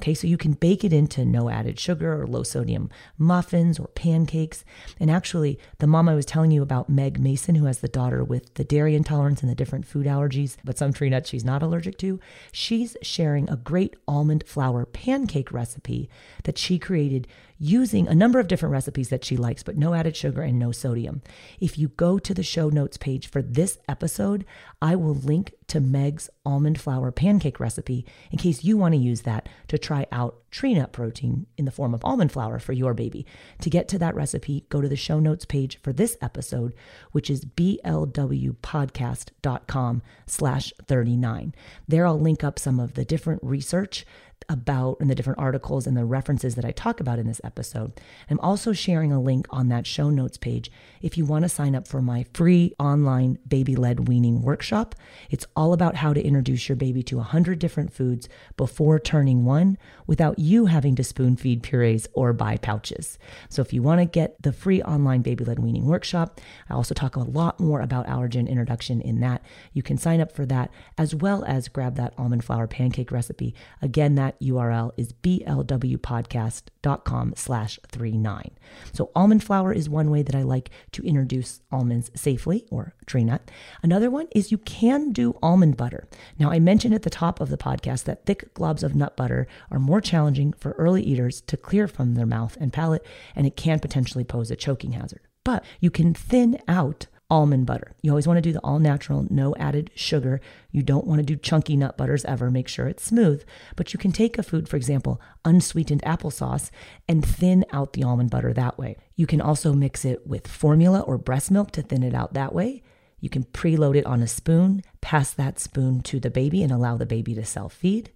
Okay, 0.00 0.14
so 0.14 0.26
you 0.26 0.38
can 0.38 0.54
bake 0.54 0.82
it 0.82 0.94
into 0.94 1.26
no 1.26 1.50
added 1.50 1.78
sugar 1.78 2.22
or 2.22 2.26
low 2.26 2.42
sodium 2.42 2.88
muffins 3.18 3.78
or 3.78 3.88
pancakes. 3.88 4.64
And 4.98 5.10
actually, 5.10 5.58
the 5.78 5.86
mom 5.86 6.08
I 6.08 6.14
was 6.14 6.24
telling 6.24 6.50
you 6.50 6.62
about, 6.62 6.88
Meg 6.88 7.20
Mason, 7.20 7.54
who 7.54 7.66
has 7.66 7.80
the 7.80 7.86
daughter 7.86 8.24
with 8.24 8.54
the 8.54 8.64
dairy 8.64 8.94
intolerance 8.94 9.42
and 9.42 9.50
the 9.50 9.54
different 9.54 9.84
food 9.84 10.06
allergies, 10.06 10.56
but 10.64 10.78
some 10.78 10.94
tree 10.94 11.10
nuts 11.10 11.28
she's 11.28 11.44
not 11.44 11.62
allergic 11.62 11.98
to, 11.98 12.18
she's 12.50 12.96
sharing 13.02 13.46
a 13.50 13.56
great 13.56 13.94
almond 14.08 14.42
flour 14.46 14.86
pancake 14.86 15.52
recipe 15.52 16.08
that 16.44 16.56
she 16.56 16.78
created 16.78 17.28
using 17.60 18.08
a 18.08 18.14
number 18.14 18.40
of 18.40 18.48
different 18.48 18.72
recipes 18.72 19.10
that 19.10 19.22
she 19.22 19.36
likes, 19.36 19.62
but 19.62 19.76
no 19.76 19.92
added 19.92 20.16
sugar 20.16 20.40
and 20.40 20.58
no 20.58 20.72
sodium. 20.72 21.20
If 21.60 21.78
you 21.78 21.88
go 21.88 22.18
to 22.18 22.32
the 22.32 22.42
show 22.42 22.70
notes 22.70 22.96
page 22.96 23.28
for 23.28 23.42
this 23.42 23.76
episode, 23.86 24.46
I 24.80 24.96
will 24.96 25.14
link 25.14 25.52
to 25.68 25.78
Meg's 25.78 26.30
almond 26.44 26.80
flour 26.80 27.12
pancake 27.12 27.60
recipe 27.60 28.06
in 28.32 28.38
case 28.38 28.64
you 28.64 28.78
want 28.78 28.94
to 28.94 28.98
use 28.98 29.20
that 29.22 29.48
to 29.68 29.78
try 29.78 30.06
out 30.10 30.40
tree 30.50 30.74
nut 30.74 30.92
protein 30.92 31.46
in 31.56 31.64
the 31.64 31.70
form 31.70 31.94
of 31.94 32.04
almond 32.04 32.32
flour 32.32 32.58
for 32.58 32.72
your 32.72 32.92
baby. 32.94 33.24
To 33.60 33.70
get 33.70 33.86
to 33.88 33.98
that 33.98 34.16
recipe, 34.16 34.64
go 34.68 34.80
to 34.80 34.88
the 34.88 34.96
show 34.96 35.20
notes 35.20 35.44
page 35.44 35.78
for 35.82 35.92
this 35.92 36.16
episode, 36.20 36.74
which 37.12 37.30
is 37.30 37.44
blwpodcast.com 37.44 40.02
slash 40.26 40.72
39. 40.86 41.54
There 41.86 42.04
I'll 42.06 42.18
link 42.18 42.42
up 42.42 42.58
some 42.58 42.80
of 42.80 42.94
the 42.94 43.04
different 43.04 43.44
research 43.44 44.04
about 44.50 44.98
and 45.00 45.08
the 45.08 45.14
different 45.14 45.38
articles 45.38 45.86
and 45.86 45.96
the 45.96 46.04
references 46.04 46.56
that 46.56 46.64
I 46.64 46.72
talk 46.72 47.00
about 47.00 47.20
in 47.20 47.26
this 47.26 47.40
episode. 47.44 47.98
I'm 48.28 48.40
also 48.40 48.72
sharing 48.72 49.12
a 49.12 49.20
link 49.20 49.46
on 49.50 49.68
that 49.68 49.86
show 49.86 50.10
notes 50.10 50.36
page 50.36 50.70
if 51.00 51.16
you 51.16 51.24
want 51.24 51.44
to 51.44 51.48
sign 51.48 51.74
up 51.74 51.86
for 51.86 52.02
my 52.02 52.26
free 52.34 52.74
online 52.78 53.38
baby 53.46 53.76
led 53.76 54.08
weaning 54.08 54.42
workshop. 54.42 54.96
It's 55.30 55.46
all 55.54 55.72
about 55.72 55.96
how 55.96 56.12
to 56.12 56.22
introduce 56.22 56.68
your 56.68 56.76
baby 56.76 57.02
to 57.04 57.18
100 57.18 57.58
different 57.60 57.92
foods 57.92 58.28
before 58.56 58.98
turning 58.98 59.44
one 59.44 59.78
without 60.06 60.38
you 60.38 60.66
having 60.66 60.96
to 60.96 61.04
spoon 61.04 61.36
feed 61.36 61.62
purees 61.62 62.08
or 62.12 62.32
buy 62.32 62.56
pouches. 62.56 63.18
So 63.48 63.62
if 63.62 63.72
you 63.72 63.82
want 63.82 64.00
to 64.00 64.04
get 64.04 64.42
the 64.42 64.52
free 64.52 64.82
online 64.82 65.22
baby 65.22 65.44
led 65.44 65.60
weaning 65.60 65.86
workshop, 65.86 66.40
I 66.68 66.74
also 66.74 66.92
talk 66.94 67.14
a 67.14 67.20
lot 67.20 67.60
more 67.60 67.80
about 67.80 68.08
allergen 68.08 68.48
introduction 68.48 69.00
in 69.00 69.20
that. 69.20 69.42
You 69.72 69.84
can 69.84 69.96
sign 69.96 70.20
up 70.20 70.32
for 70.32 70.44
that 70.46 70.72
as 70.98 71.14
well 71.14 71.44
as 71.44 71.68
grab 71.68 71.94
that 71.96 72.14
almond 72.18 72.44
flour 72.44 72.66
pancake 72.66 73.12
recipe. 73.12 73.54
Again, 73.80 74.16
that 74.16 74.34
URL 74.42 74.92
is 74.96 75.12
blwpodcast.com 75.12 77.34
slash 77.36 77.78
39. 77.88 78.50
So 78.92 79.10
almond 79.14 79.44
flour 79.44 79.72
is 79.72 79.88
one 79.88 80.10
way 80.10 80.22
that 80.22 80.34
I 80.34 80.42
like 80.42 80.70
to 80.92 81.02
introduce 81.02 81.60
almonds 81.70 82.10
safely 82.14 82.66
or 82.70 82.94
tree 83.06 83.24
nut. 83.24 83.50
Another 83.82 84.10
one 84.10 84.28
is 84.32 84.52
you 84.52 84.58
can 84.58 85.12
do 85.12 85.38
almond 85.42 85.76
butter. 85.76 86.08
Now 86.38 86.50
I 86.50 86.58
mentioned 86.58 86.94
at 86.94 87.02
the 87.02 87.10
top 87.10 87.40
of 87.40 87.48
the 87.48 87.56
podcast 87.56 88.04
that 88.04 88.26
thick 88.26 88.54
globs 88.54 88.82
of 88.82 88.94
nut 88.94 89.16
butter 89.16 89.46
are 89.70 89.78
more 89.78 90.00
challenging 90.00 90.52
for 90.54 90.72
early 90.72 91.02
eaters 91.02 91.40
to 91.42 91.56
clear 91.56 91.88
from 91.88 92.14
their 92.14 92.26
mouth 92.26 92.56
and 92.60 92.72
palate, 92.72 93.06
and 93.34 93.46
it 93.46 93.56
can 93.56 93.80
potentially 93.80 94.24
pose 94.24 94.50
a 94.50 94.56
choking 94.56 94.92
hazard. 94.92 95.20
But 95.44 95.64
you 95.80 95.90
can 95.90 96.14
thin 96.14 96.60
out 96.68 97.06
almond 97.30 97.66
butter. 97.66 97.92
You 98.02 98.10
always 98.10 98.26
want 98.26 98.38
to 98.38 98.42
do 98.42 98.52
the 98.52 98.60
all 98.60 98.78
natural, 98.78 99.26
no 99.30 99.54
added 99.56 99.90
sugar. 99.94 100.40
You 100.72 100.82
don't 100.82 101.06
want 101.06 101.20
to 101.20 101.24
do 101.24 101.36
chunky 101.36 101.76
nut 101.76 101.96
butters 101.96 102.24
ever. 102.24 102.50
Make 102.50 102.68
sure 102.68 102.88
it's 102.88 103.04
smooth. 103.04 103.44
But 103.76 103.92
you 103.92 103.98
can 103.98 104.12
take 104.12 104.36
a 104.36 104.42
food, 104.42 104.68
for 104.68 104.76
example, 104.76 105.20
unsweetened 105.44 106.02
applesauce, 106.02 106.70
and 107.08 107.24
thin 107.24 107.64
out 107.72 107.92
the 107.92 108.02
almond 108.02 108.30
butter 108.30 108.52
that 108.52 108.78
way. 108.78 108.96
You 109.14 109.26
can 109.26 109.40
also 109.40 109.72
mix 109.72 110.04
it 110.04 110.26
with 110.26 110.48
formula 110.48 111.00
or 111.00 111.18
breast 111.18 111.50
milk 111.50 111.70
to 111.72 111.82
thin 111.82 112.02
it 112.02 112.14
out 112.14 112.34
that 112.34 112.54
way. 112.54 112.82
You 113.20 113.28
can 113.28 113.44
preload 113.44 113.96
it 113.96 114.06
on 114.06 114.22
a 114.22 114.26
spoon, 114.26 114.82
pass 115.00 115.32
that 115.32 115.60
spoon 115.60 116.00
to 116.02 116.18
the 116.18 116.30
baby, 116.30 116.62
and 116.62 116.72
allow 116.72 116.96
the 116.96 117.06
baby 117.06 117.34
to 117.34 117.44
self 117.44 117.72
feed. 117.72 118.10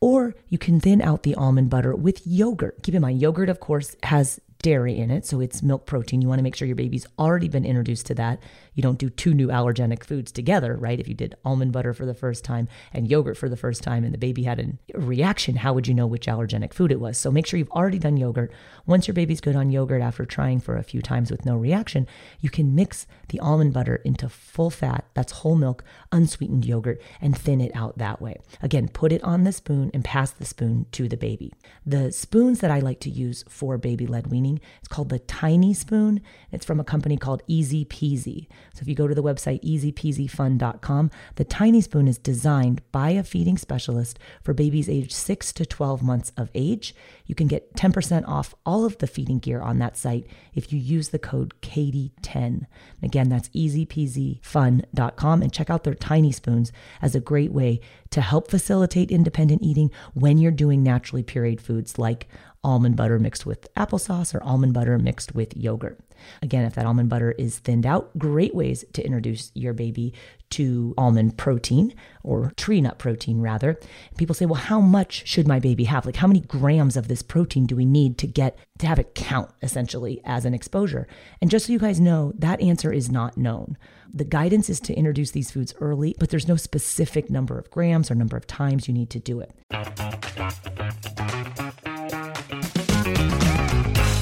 Or 0.00 0.34
you 0.48 0.58
can 0.58 0.80
thin 0.80 1.02
out 1.02 1.24
the 1.24 1.34
almond 1.34 1.68
butter 1.68 1.94
with 1.94 2.26
yogurt. 2.26 2.82
Keep 2.82 2.94
in 2.94 3.02
mind, 3.02 3.20
yogurt, 3.20 3.48
of 3.48 3.60
course, 3.60 3.96
has 4.04 4.40
dairy 4.62 4.98
in 4.98 5.10
it, 5.10 5.26
so 5.26 5.40
it's 5.40 5.62
milk 5.62 5.86
protein. 5.86 6.20
You 6.20 6.28
want 6.28 6.38
to 6.38 6.42
make 6.42 6.54
sure 6.54 6.66
your 6.66 6.76
baby's 6.76 7.06
already 7.18 7.48
been 7.48 7.64
introduced 7.64 8.06
to 8.06 8.14
that. 8.14 8.40
You 8.80 8.82
don't 8.82 8.98
do 8.98 9.10
two 9.10 9.34
new 9.34 9.48
allergenic 9.48 10.04
foods 10.04 10.32
together, 10.32 10.74
right? 10.74 10.98
If 10.98 11.06
you 11.06 11.12
did 11.12 11.34
almond 11.44 11.70
butter 11.70 11.92
for 11.92 12.06
the 12.06 12.14
first 12.14 12.44
time 12.44 12.66
and 12.94 13.10
yogurt 13.10 13.36
for 13.36 13.50
the 13.50 13.56
first 13.58 13.82
time 13.82 14.04
and 14.04 14.14
the 14.14 14.16
baby 14.16 14.44
had 14.44 14.58
a 14.58 14.98
reaction, 14.98 15.56
how 15.56 15.74
would 15.74 15.86
you 15.86 15.92
know 15.92 16.06
which 16.06 16.26
allergenic 16.26 16.72
food 16.72 16.90
it 16.90 16.98
was? 16.98 17.18
So 17.18 17.30
make 17.30 17.44
sure 17.44 17.58
you've 17.58 17.68
already 17.72 17.98
done 17.98 18.16
yogurt. 18.16 18.50
Once 18.86 19.06
your 19.06 19.12
baby's 19.12 19.42
good 19.42 19.54
on 19.54 19.70
yogurt 19.70 20.00
after 20.00 20.24
trying 20.24 20.60
for 20.60 20.78
a 20.78 20.82
few 20.82 21.02
times 21.02 21.30
with 21.30 21.44
no 21.44 21.56
reaction, 21.56 22.06
you 22.40 22.48
can 22.48 22.74
mix 22.74 23.06
the 23.28 23.38
almond 23.40 23.74
butter 23.74 23.96
into 23.96 24.30
full 24.30 24.70
fat, 24.70 25.04
that's 25.12 25.32
whole 25.32 25.56
milk, 25.56 25.84
unsweetened 26.10 26.64
yogurt, 26.64 27.02
and 27.20 27.36
thin 27.36 27.60
it 27.60 27.72
out 27.74 27.98
that 27.98 28.22
way. 28.22 28.40
Again, 28.62 28.88
put 28.88 29.12
it 29.12 29.22
on 29.22 29.44
the 29.44 29.52
spoon 29.52 29.90
and 29.92 30.02
pass 30.02 30.30
the 30.30 30.46
spoon 30.46 30.86
to 30.92 31.06
the 31.06 31.18
baby. 31.18 31.52
The 31.84 32.12
spoons 32.12 32.60
that 32.60 32.70
I 32.70 32.78
like 32.78 33.00
to 33.00 33.10
use 33.10 33.44
for 33.46 33.76
baby 33.76 34.06
led 34.06 34.28
weaning, 34.28 34.58
it's 34.78 34.88
called 34.88 35.10
the 35.10 35.18
Tiny 35.18 35.74
Spoon. 35.74 36.22
It's 36.50 36.64
from 36.64 36.80
a 36.80 36.84
company 36.84 37.18
called 37.18 37.42
EZPZ. 37.46 38.46
So 38.74 38.82
if 38.82 38.88
you 38.88 38.94
go 38.94 39.08
to 39.08 39.14
the 39.14 39.22
website 39.22 39.62
ezpzfun.com, 39.62 41.10
the 41.36 41.44
tiny 41.44 41.80
spoon 41.80 42.08
is 42.08 42.18
designed 42.18 42.82
by 42.92 43.10
a 43.10 43.22
feeding 43.22 43.58
specialist 43.58 44.18
for 44.42 44.54
babies 44.54 44.88
aged 44.88 45.12
6 45.12 45.52
to 45.54 45.66
12 45.66 46.02
months 46.02 46.32
of 46.36 46.50
age. 46.54 46.94
You 47.26 47.34
can 47.34 47.46
get 47.46 47.74
10% 47.74 48.26
off 48.26 48.54
all 48.64 48.84
of 48.84 48.98
the 48.98 49.06
feeding 49.06 49.38
gear 49.38 49.60
on 49.60 49.78
that 49.78 49.96
site 49.96 50.26
if 50.54 50.72
you 50.72 50.78
use 50.78 51.10
the 51.10 51.18
code 51.18 51.54
KATIE10. 51.62 52.66
Again, 53.02 53.28
that's 53.28 53.48
ezpzfun.com 53.50 55.42
and 55.42 55.52
check 55.52 55.70
out 55.70 55.84
their 55.84 55.94
tiny 55.94 56.32
spoons 56.32 56.72
as 57.02 57.14
a 57.14 57.20
great 57.20 57.52
way 57.52 57.80
to 58.10 58.20
help 58.20 58.50
facilitate 58.50 59.10
independent 59.10 59.62
eating 59.62 59.90
when 60.14 60.38
you're 60.38 60.50
doing 60.50 60.82
naturally 60.82 61.22
pureed 61.22 61.60
foods 61.60 61.98
like 61.98 62.28
almond 62.62 62.96
butter 62.96 63.18
mixed 63.18 63.46
with 63.46 63.72
applesauce 63.74 64.34
or 64.34 64.42
almond 64.42 64.74
butter 64.74 64.98
mixed 64.98 65.34
with 65.34 65.56
yogurt. 65.56 65.98
Again, 66.42 66.64
if 66.64 66.74
that 66.74 66.86
almond 66.86 67.08
butter 67.08 67.32
is 67.32 67.58
thinned 67.58 67.86
out, 67.86 68.16
great 68.18 68.54
ways 68.54 68.84
to 68.92 69.04
introduce 69.04 69.50
your 69.54 69.72
baby 69.72 70.12
to 70.50 70.94
almond 70.98 71.38
protein 71.38 71.94
or 72.22 72.52
tree 72.56 72.80
nut 72.80 72.98
protein 72.98 73.40
rather. 73.40 73.78
People 74.18 74.34
say, 74.34 74.44
well, 74.46 74.60
how 74.60 74.80
much 74.80 75.26
should 75.26 75.46
my 75.46 75.60
baby 75.60 75.84
have? 75.84 76.04
Like, 76.04 76.16
how 76.16 76.26
many 76.26 76.40
grams 76.40 76.96
of 76.96 77.08
this 77.08 77.22
protein 77.22 77.66
do 77.66 77.76
we 77.76 77.84
need 77.84 78.18
to 78.18 78.26
get 78.26 78.58
to 78.78 78.86
have 78.86 78.98
it 78.98 79.14
count 79.14 79.50
essentially 79.62 80.20
as 80.24 80.44
an 80.44 80.52
exposure? 80.52 81.06
And 81.40 81.50
just 81.50 81.66
so 81.66 81.72
you 81.72 81.78
guys 81.78 82.00
know, 82.00 82.32
that 82.36 82.60
answer 82.60 82.92
is 82.92 83.10
not 83.10 83.38
known. 83.38 83.78
The 84.12 84.24
guidance 84.24 84.68
is 84.68 84.80
to 84.80 84.94
introduce 84.94 85.30
these 85.30 85.52
foods 85.52 85.72
early, 85.80 86.16
but 86.18 86.30
there's 86.30 86.48
no 86.48 86.56
specific 86.56 87.30
number 87.30 87.58
of 87.58 87.70
grams 87.70 88.10
or 88.10 88.16
number 88.16 88.36
of 88.36 88.46
times 88.46 88.88
you 88.88 88.94
need 88.94 89.10
to 89.10 89.20
do 89.20 89.40
it. 89.40 89.52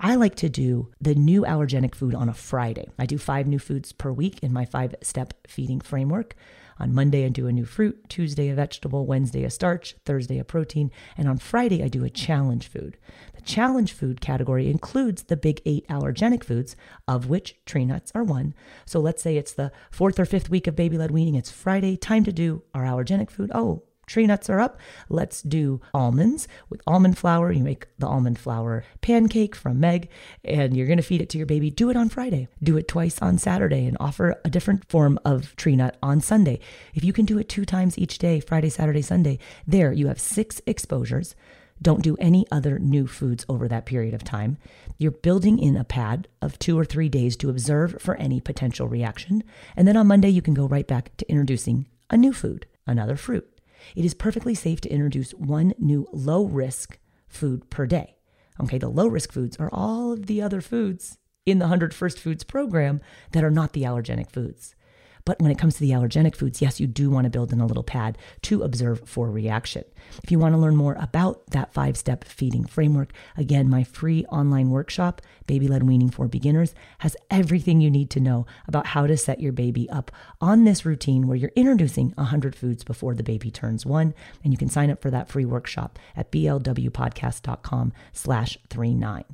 I 0.00 0.14
like 0.14 0.34
to 0.36 0.48
do 0.48 0.90
the 1.00 1.14
new 1.14 1.42
allergenic 1.42 1.94
food 1.94 2.14
on 2.14 2.28
a 2.28 2.34
Friday. 2.34 2.88
I 2.98 3.06
do 3.06 3.18
five 3.18 3.46
new 3.46 3.58
foods 3.58 3.92
per 3.92 4.12
week 4.12 4.42
in 4.42 4.52
my 4.52 4.64
five 4.64 4.94
step 5.02 5.34
feeding 5.46 5.80
framework. 5.80 6.34
On 6.78 6.94
Monday, 6.94 7.24
I 7.24 7.28
do 7.28 7.46
a 7.46 7.52
new 7.52 7.64
fruit, 7.64 8.08
Tuesday, 8.08 8.48
a 8.48 8.54
vegetable, 8.54 9.06
Wednesday, 9.06 9.44
a 9.44 9.50
starch, 9.50 9.94
Thursday, 10.04 10.38
a 10.38 10.44
protein, 10.44 10.90
and 11.16 11.28
on 11.28 11.38
Friday, 11.38 11.82
I 11.82 11.88
do 11.88 12.04
a 12.04 12.10
challenge 12.10 12.66
food. 12.66 12.96
The 13.34 13.42
challenge 13.42 13.92
food 13.92 14.20
category 14.20 14.70
includes 14.70 15.24
the 15.24 15.36
big 15.36 15.60
eight 15.64 15.86
allergenic 15.88 16.42
foods, 16.42 16.74
of 17.06 17.28
which 17.28 17.56
tree 17.66 17.84
nuts 17.84 18.10
are 18.14 18.24
one. 18.24 18.54
So 18.84 19.00
let's 19.00 19.22
say 19.22 19.36
it's 19.36 19.52
the 19.52 19.70
fourth 19.90 20.18
or 20.18 20.24
fifth 20.24 20.50
week 20.50 20.66
of 20.66 20.74
baby 20.74 20.98
led 20.98 21.10
weaning, 21.10 21.34
it's 21.34 21.50
Friday, 21.50 21.96
time 21.96 22.24
to 22.24 22.32
do 22.32 22.62
our 22.74 22.84
allergenic 22.84 23.30
food. 23.30 23.50
Oh, 23.54 23.82
tree 24.12 24.26
nuts 24.26 24.50
are 24.50 24.60
up. 24.60 24.78
Let's 25.08 25.40
do 25.40 25.80
almonds 25.94 26.46
with 26.68 26.82
almond 26.86 27.16
flour. 27.16 27.50
You 27.50 27.64
make 27.64 27.86
the 27.98 28.06
almond 28.06 28.38
flour 28.38 28.84
pancake 29.00 29.56
from 29.56 29.80
Meg, 29.80 30.10
and 30.44 30.76
you're 30.76 30.86
going 30.86 30.98
to 30.98 31.02
feed 31.02 31.22
it 31.22 31.30
to 31.30 31.38
your 31.38 31.46
baby. 31.46 31.70
Do 31.70 31.88
it 31.88 31.96
on 31.96 32.10
Friday. 32.10 32.48
Do 32.62 32.76
it 32.76 32.88
twice 32.88 33.18
on 33.22 33.38
Saturday 33.38 33.86
and 33.86 33.96
offer 33.98 34.38
a 34.44 34.50
different 34.50 34.88
form 34.90 35.18
of 35.24 35.56
tree 35.56 35.76
nut 35.76 35.96
on 36.02 36.20
Sunday. 36.20 36.60
If 36.94 37.02
you 37.04 37.14
can 37.14 37.24
do 37.24 37.38
it 37.38 37.48
two 37.48 37.64
times 37.64 37.98
each 37.98 38.18
day, 38.18 38.38
Friday, 38.38 38.68
Saturday, 38.68 39.00
Sunday, 39.00 39.38
there 39.66 39.92
you 39.92 40.08
have 40.08 40.20
six 40.20 40.60
exposures. 40.66 41.34
Don't 41.80 42.02
do 42.02 42.16
any 42.20 42.46
other 42.52 42.78
new 42.78 43.06
foods 43.06 43.46
over 43.48 43.66
that 43.66 43.86
period 43.86 44.12
of 44.12 44.22
time. 44.22 44.58
You're 44.98 45.10
building 45.10 45.58
in 45.58 45.76
a 45.76 45.84
pad 45.84 46.28
of 46.42 46.58
two 46.58 46.78
or 46.78 46.84
three 46.84 47.08
days 47.08 47.34
to 47.38 47.48
observe 47.48 47.96
for 48.00 48.14
any 48.16 48.40
potential 48.40 48.88
reaction. 48.88 49.42
And 49.74 49.88
then 49.88 49.96
on 49.96 50.06
Monday, 50.06 50.28
you 50.28 50.42
can 50.42 50.54
go 50.54 50.68
right 50.68 50.86
back 50.86 51.16
to 51.16 51.28
introducing 51.30 51.88
a 52.10 52.16
new 52.18 52.34
food, 52.34 52.66
another 52.86 53.16
fruit 53.16 53.51
it 53.96 54.04
is 54.04 54.14
perfectly 54.14 54.54
safe 54.54 54.80
to 54.82 54.92
introduce 54.92 55.32
one 55.32 55.74
new 55.78 56.06
low 56.12 56.44
risk 56.44 56.98
food 57.26 57.68
per 57.70 57.86
day. 57.86 58.16
Okay, 58.60 58.78
the 58.78 58.88
low 58.88 59.08
risk 59.08 59.32
foods 59.32 59.56
are 59.58 59.70
all 59.72 60.12
of 60.12 60.26
the 60.26 60.42
other 60.42 60.60
foods 60.60 61.18
in 61.46 61.58
the 61.58 61.64
100 61.64 61.94
First 61.94 62.18
Foods 62.18 62.44
program 62.44 63.00
that 63.32 63.44
are 63.44 63.50
not 63.50 63.72
the 63.72 63.82
allergenic 63.82 64.30
foods. 64.30 64.74
But 65.24 65.40
when 65.40 65.50
it 65.50 65.58
comes 65.58 65.74
to 65.74 65.80
the 65.80 65.90
allergenic 65.90 66.34
foods, 66.34 66.60
yes, 66.60 66.80
you 66.80 66.86
do 66.86 67.10
want 67.10 67.24
to 67.24 67.30
build 67.30 67.52
in 67.52 67.60
a 67.60 67.66
little 67.66 67.82
pad 67.82 68.18
to 68.42 68.62
observe 68.62 69.02
for 69.08 69.30
reaction. 69.30 69.84
If 70.22 70.30
you 70.30 70.38
want 70.38 70.54
to 70.54 70.60
learn 70.60 70.76
more 70.76 70.96
about 70.98 71.46
that 71.48 71.72
five 71.72 71.96
step 71.96 72.24
feeding 72.24 72.64
framework, 72.64 73.12
again, 73.36 73.68
my 73.68 73.84
free 73.84 74.24
online 74.26 74.70
workshop, 74.70 75.22
Baby 75.46 75.68
Led 75.68 75.84
Weaning 75.84 76.10
for 76.10 76.28
Beginners, 76.28 76.74
has 76.98 77.16
everything 77.30 77.80
you 77.80 77.90
need 77.90 78.10
to 78.10 78.20
know 78.20 78.46
about 78.66 78.88
how 78.88 79.06
to 79.06 79.16
set 79.16 79.40
your 79.40 79.52
baby 79.52 79.88
up 79.90 80.10
on 80.40 80.64
this 80.64 80.84
routine 80.84 81.26
where 81.26 81.36
you're 81.36 81.52
introducing 81.54 82.10
100 82.16 82.56
foods 82.56 82.84
before 82.84 83.14
the 83.14 83.22
baby 83.22 83.50
turns 83.50 83.86
one. 83.86 84.14
And 84.42 84.52
you 84.52 84.58
can 84.58 84.68
sign 84.68 84.90
up 84.90 85.00
for 85.00 85.10
that 85.10 85.28
free 85.28 85.44
workshop 85.44 85.98
at 86.16 86.32
blwpodcast.com 86.32 87.92
slash 88.12 88.58
39. 88.70 89.24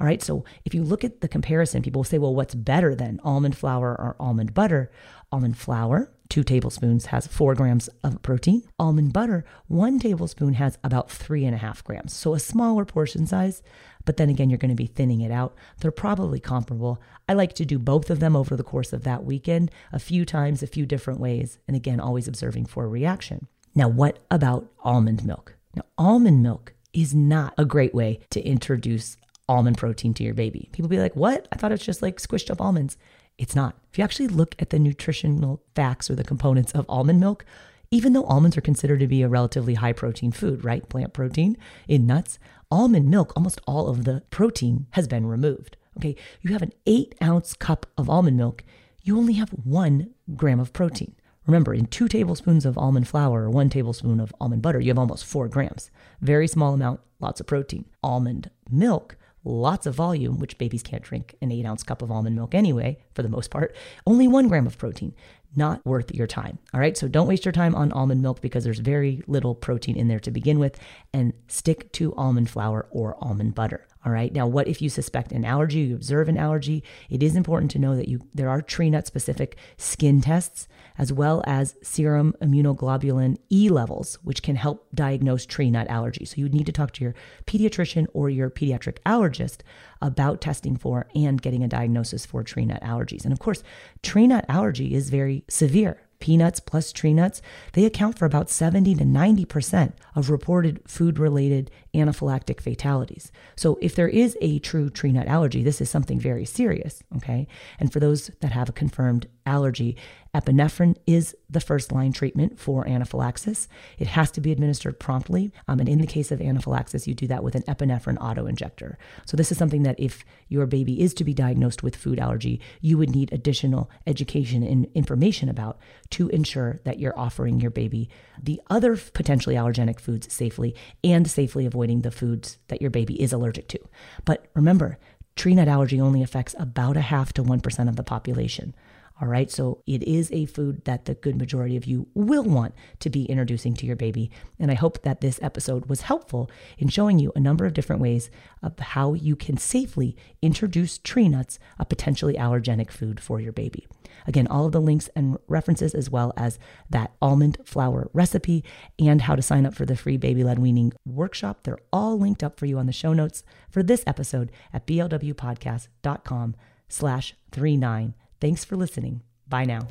All 0.00 0.06
right, 0.06 0.22
so 0.22 0.44
if 0.64 0.74
you 0.74 0.82
look 0.82 1.04
at 1.04 1.20
the 1.20 1.28
comparison, 1.28 1.82
people 1.82 2.00
will 2.00 2.04
say, 2.04 2.18
well, 2.18 2.34
what's 2.34 2.54
better 2.54 2.94
than 2.94 3.20
almond 3.22 3.56
flour 3.56 3.90
or 3.90 4.16
almond 4.18 4.54
butter? 4.54 4.90
Almond 5.32 5.56
flour, 5.56 6.10
two 6.28 6.42
tablespoons, 6.42 7.06
has 7.06 7.28
four 7.28 7.54
grams 7.54 7.88
of 8.02 8.20
protein. 8.22 8.64
Almond 8.80 9.12
butter, 9.12 9.44
one 9.68 10.00
tablespoon, 10.00 10.54
has 10.54 10.76
about 10.82 11.10
three 11.10 11.44
and 11.44 11.54
a 11.54 11.58
half 11.58 11.84
grams. 11.84 12.12
So 12.12 12.34
a 12.34 12.40
smaller 12.40 12.84
portion 12.84 13.26
size, 13.26 13.62
but 14.04 14.16
then 14.16 14.28
again, 14.28 14.50
you're 14.50 14.58
going 14.58 14.70
to 14.70 14.74
be 14.74 14.86
thinning 14.86 15.20
it 15.20 15.30
out. 15.30 15.54
They're 15.78 15.92
probably 15.92 16.40
comparable. 16.40 17.00
I 17.28 17.34
like 17.34 17.52
to 17.54 17.64
do 17.64 17.78
both 17.78 18.10
of 18.10 18.18
them 18.18 18.34
over 18.34 18.56
the 18.56 18.64
course 18.64 18.92
of 18.92 19.04
that 19.04 19.24
weekend, 19.24 19.70
a 19.92 20.00
few 20.00 20.24
times, 20.24 20.62
a 20.62 20.66
few 20.66 20.84
different 20.84 21.20
ways, 21.20 21.58
and 21.68 21.76
again, 21.76 22.00
always 22.00 22.26
observing 22.26 22.66
for 22.66 22.84
a 22.84 22.88
reaction. 22.88 23.46
Now, 23.74 23.88
what 23.88 24.18
about 24.32 24.68
almond 24.82 25.24
milk? 25.24 25.54
Now, 25.76 25.82
almond 25.96 26.42
milk 26.42 26.74
is 26.92 27.14
not 27.14 27.54
a 27.56 27.64
great 27.64 27.94
way 27.94 28.18
to 28.30 28.42
introduce 28.42 29.16
almond 29.48 29.78
protein 29.78 30.14
to 30.14 30.24
your 30.24 30.34
baby. 30.34 30.68
People 30.72 30.88
be 30.88 30.98
like, 30.98 31.14
what? 31.14 31.46
I 31.52 31.56
thought 31.56 31.70
it's 31.70 31.84
just 31.84 32.02
like 32.02 32.20
squished 32.20 32.50
up 32.50 32.60
almonds. 32.60 32.96
It's 33.40 33.56
not. 33.56 33.74
If 33.90 33.96
you 33.96 34.04
actually 34.04 34.28
look 34.28 34.54
at 34.58 34.68
the 34.68 34.78
nutritional 34.78 35.62
facts 35.74 36.10
or 36.10 36.14
the 36.14 36.22
components 36.22 36.72
of 36.72 36.84
almond 36.90 37.20
milk, 37.20 37.46
even 37.90 38.12
though 38.12 38.24
almonds 38.24 38.54
are 38.58 38.60
considered 38.60 39.00
to 39.00 39.06
be 39.06 39.22
a 39.22 39.28
relatively 39.28 39.74
high 39.74 39.94
protein 39.94 40.30
food, 40.30 40.62
right? 40.62 40.86
Plant 40.86 41.14
protein 41.14 41.56
in 41.88 42.06
nuts, 42.06 42.38
almond 42.70 43.10
milk, 43.10 43.32
almost 43.34 43.58
all 43.66 43.88
of 43.88 44.04
the 44.04 44.22
protein 44.28 44.88
has 44.90 45.08
been 45.08 45.24
removed. 45.24 45.78
Okay, 45.96 46.16
you 46.42 46.52
have 46.52 46.60
an 46.60 46.74
eight 46.84 47.14
ounce 47.22 47.54
cup 47.54 47.86
of 47.96 48.10
almond 48.10 48.36
milk, 48.36 48.62
you 49.02 49.16
only 49.16 49.32
have 49.32 49.48
one 49.50 50.10
gram 50.36 50.60
of 50.60 50.74
protein. 50.74 51.14
Remember, 51.46 51.72
in 51.72 51.86
two 51.86 52.08
tablespoons 52.08 52.66
of 52.66 52.76
almond 52.76 53.08
flour 53.08 53.44
or 53.44 53.50
one 53.50 53.70
tablespoon 53.70 54.20
of 54.20 54.34
almond 54.38 54.60
butter, 54.60 54.80
you 54.80 54.88
have 54.88 54.98
almost 54.98 55.24
four 55.24 55.48
grams. 55.48 55.90
Very 56.20 56.46
small 56.46 56.74
amount, 56.74 57.00
lots 57.20 57.40
of 57.40 57.46
protein. 57.46 57.86
Almond 58.02 58.50
milk 58.70 59.16
lots 59.44 59.86
of 59.86 59.94
volume, 59.94 60.38
which 60.38 60.58
babies 60.58 60.82
can't 60.82 61.02
drink 61.02 61.34
an 61.40 61.50
eight 61.50 61.64
ounce 61.64 61.82
cup 61.82 62.02
of 62.02 62.10
almond 62.10 62.36
milk 62.36 62.54
anyway, 62.54 62.98
for 63.14 63.22
the 63.22 63.28
most 63.28 63.50
part, 63.50 63.74
only 64.06 64.28
one 64.28 64.48
gram 64.48 64.66
of 64.66 64.78
protein. 64.78 65.14
Not 65.56 65.84
worth 65.84 66.14
your 66.14 66.28
time. 66.28 66.58
All 66.72 66.78
right. 66.78 66.96
So 66.96 67.08
don't 67.08 67.26
waste 67.26 67.44
your 67.44 67.50
time 67.50 67.74
on 67.74 67.90
almond 67.90 68.22
milk 68.22 68.40
because 68.40 68.62
there's 68.62 68.78
very 68.78 69.22
little 69.26 69.54
protein 69.54 69.96
in 69.96 70.06
there 70.06 70.20
to 70.20 70.30
begin 70.30 70.60
with, 70.60 70.78
and 71.12 71.32
stick 71.48 71.90
to 71.92 72.14
almond 72.14 72.48
flour 72.48 72.86
or 72.92 73.16
almond 73.20 73.56
butter. 73.56 73.86
All 74.04 74.12
right. 74.12 74.32
Now, 74.32 74.46
what 74.46 74.66
if 74.66 74.80
you 74.80 74.88
suspect 74.88 75.30
an 75.30 75.44
allergy, 75.44 75.80
you 75.80 75.94
observe 75.94 76.28
an 76.28 76.38
allergy? 76.38 76.82
It 77.10 77.22
is 77.22 77.36
important 77.36 77.70
to 77.72 77.78
know 77.78 77.96
that 77.96 78.08
you 78.08 78.20
there 78.34 78.48
are 78.48 78.62
tree 78.62 78.88
nut 78.88 79.06
specific 79.06 79.58
skin 79.76 80.22
tests 80.22 80.68
as 80.96 81.12
well 81.12 81.44
as 81.46 81.76
serum 81.82 82.34
immunoglobulin 82.40 83.36
E 83.50 83.68
levels, 83.68 84.18
which 84.22 84.42
can 84.42 84.56
help 84.56 84.88
diagnose 84.94 85.44
tree 85.44 85.70
nut 85.70 85.86
allergy. 85.88 86.24
So 86.24 86.36
you 86.38 86.48
need 86.48 86.66
to 86.66 86.72
talk 86.72 86.92
to 86.92 87.04
your 87.04 87.14
pediatrician 87.46 88.06
or 88.14 88.30
your 88.30 88.48
pediatric 88.48 88.98
allergist 89.04 89.60
about 90.00 90.40
testing 90.40 90.76
for 90.76 91.06
and 91.14 91.42
getting 91.42 91.62
a 91.62 91.68
diagnosis 91.68 92.24
for 92.24 92.42
tree 92.42 92.64
nut 92.64 92.82
allergies. 92.82 93.24
And 93.24 93.34
of 93.34 93.38
course, 93.38 93.62
tree 94.02 94.26
nut 94.26 94.46
allergy 94.48 94.94
is 94.94 95.10
very 95.10 95.44
severe 95.48 96.00
peanuts 96.20 96.60
plus 96.60 96.92
tree 96.92 97.12
nuts, 97.12 97.42
they 97.72 97.84
account 97.84 98.18
for 98.18 98.26
about 98.26 98.50
70 98.50 98.94
to 98.94 99.04
90% 99.04 99.92
of 100.14 100.30
reported 100.30 100.80
food 100.86 101.18
related 101.18 101.70
anaphylactic 101.94 102.60
fatalities. 102.60 103.32
So, 103.56 103.78
if 103.80 103.94
there 103.94 104.08
is 104.08 104.36
a 104.40 104.58
true 104.60 104.90
tree 104.90 105.12
nut 105.12 105.26
allergy, 105.26 105.62
this 105.62 105.80
is 105.80 105.90
something 105.90 106.20
very 106.20 106.44
serious, 106.44 107.02
okay? 107.16 107.48
And 107.78 107.92
for 107.92 108.00
those 108.00 108.28
that 108.40 108.52
have 108.52 108.68
a 108.68 108.72
confirmed 108.72 109.26
allergy, 109.44 109.96
epinephrine 110.34 110.96
is 111.06 111.34
the 111.48 111.60
first 111.60 111.92
line 111.92 112.12
treatment 112.12 112.58
for 112.58 112.86
anaphylaxis. 112.86 113.68
It 113.98 114.08
has 114.08 114.30
to 114.32 114.40
be 114.40 114.52
administered 114.52 115.00
promptly. 115.00 115.52
Um, 115.66 115.80
and 115.80 115.88
in 115.88 116.00
the 116.00 116.06
case 116.06 116.30
of 116.30 116.40
anaphylaxis, 116.40 117.08
you 117.08 117.14
do 117.14 117.26
that 117.26 117.42
with 117.42 117.54
an 117.54 117.62
epinephrine 117.62 118.18
auto 118.20 118.46
injector. 118.46 118.98
So, 119.26 119.36
this 119.36 119.50
is 119.50 119.58
something 119.58 119.82
that 119.82 119.98
if 119.98 120.24
your 120.48 120.66
baby 120.66 121.00
is 121.00 121.14
to 121.14 121.24
be 121.24 121.34
diagnosed 121.34 121.82
with 121.82 121.96
food 121.96 122.18
allergy, 122.18 122.60
you 122.80 122.96
would 122.98 123.10
need 123.10 123.32
additional 123.32 123.90
education 124.06 124.62
and 124.62 124.86
information 124.94 125.48
about 125.48 125.78
to 126.10 126.28
ensure 126.28 126.80
that 126.84 126.98
you're 126.98 127.18
offering 127.18 127.60
your 127.60 127.70
baby 127.70 128.08
the 128.42 128.60
other 128.70 128.96
potentially 128.96 129.54
allergenic 129.54 130.00
foods 130.00 130.32
safely 130.32 130.74
and 131.04 131.30
safely 131.30 131.66
avoiding 131.66 132.00
the 132.00 132.10
foods 132.10 132.58
that 132.68 132.80
your 132.80 132.90
baby 132.90 133.20
is 133.20 133.32
allergic 133.32 133.68
to. 133.68 133.78
But 134.24 134.46
remember, 134.54 134.98
tree 135.36 135.54
nut 135.54 135.68
allergy 135.68 136.00
only 136.00 136.22
affects 136.22 136.54
about 136.58 136.96
a 136.96 137.02
half 137.02 137.32
to 137.34 137.42
1% 137.42 137.88
of 137.88 137.96
the 137.96 138.02
population. 138.02 138.74
All 139.20 139.28
right, 139.28 139.50
so 139.50 139.82
it 139.86 140.02
is 140.04 140.32
a 140.32 140.46
food 140.46 140.84
that 140.86 141.04
the 141.04 141.14
good 141.14 141.36
majority 141.36 141.76
of 141.76 141.84
you 141.84 142.06
will 142.14 142.44
want 142.44 142.74
to 143.00 143.10
be 143.10 143.26
introducing 143.26 143.74
to 143.74 143.86
your 143.86 143.96
baby. 143.96 144.30
And 144.58 144.70
I 144.70 144.74
hope 144.74 145.02
that 145.02 145.20
this 145.20 145.38
episode 145.42 145.86
was 145.86 146.02
helpful 146.02 146.50
in 146.78 146.88
showing 146.88 147.18
you 147.18 147.30
a 147.36 147.40
number 147.40 147.66
of 147.66 147.74
different 147.74 148.00
ways 148.00 148.30
of 148.62 148.78
how 148.78 149.12
you 149.12 149.36
can 149.36 149.58
safely 149.58 150.16
introduce 150.40 150.96
tree 150.96 151.28
nuts, 151.28 151.58
a 151.78 151.84
potentially 151.84 152.34
allergenic 152.34 152.90
food 152.90 153.20
for 153.20 153.40
your 153.40 153.52
baby. 153.52 153.86
Again, 154.26 154.46
all 154.46 154.66
of 154.66 154.72
the 154.72 154.80
links 154.80 155.10
and 155.14 155.38
references, 155.48 155.94
as 155.94 156.08
well 156.08 156.32
as 156.36 156.58
that 156.88 157.12
almond 157.20 157.58
flour 157.64 158.08
recipe 158.14 158.64
and 158.98 159.22
how 159.22 159.36
to 159.36 159.42
sign 159.42 159.66
up 159.66 159.74
for 159.74 159.84
the 159.84 159.96
free 159.96 160.16
baby 160.16 160.44
led 160.44 160.58
weaning 160.58 160.94
workshop, 161.04 161.64
they're 161.64 161.78
all 161.92 162.18
linked 162.18 162.42
up 162.42 162.58
for 162.58 162.64
you 162.64 162.78
on 162.78 162.86
the 162.86 162.92
show 162.92 163.12
notes 163.12 163.44
for 163.68 163.82
this 163.82 164.02
episode 164.06 164.50
at 164.72 164.86
blwpodcast.com 164.86 166.56
slash 166.88 167.34
39 167.52 168.14
Thanks 168.40 168.64
for 168.64 168.76
listening. 168.76 169.22
Bye 169.48 169.64
now. 169.64 169.86